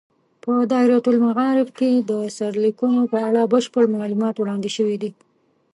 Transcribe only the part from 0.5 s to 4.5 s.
دایرة المعارف کې د سرلیکونو په اړه بشپړ معلومات